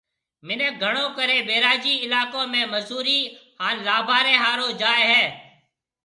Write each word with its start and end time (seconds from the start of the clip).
مِنک 0.47 0.73
گھڻو 0.83 1.05
ڪرَي 1.17 1.37
بئيراجي 1.47 1.93
علائقون 2.05 2.47
۾ 2.59 2.61
مزوري 2.71 3.19
ھان 3.61 3.73
لاڀارَي 3.87 4.35
ھارُو 4.43 4.67
جائيَ 4.81 5.05
ھيََََ 5.11 5.23